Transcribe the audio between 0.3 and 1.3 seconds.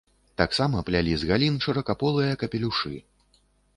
Таксама плялі з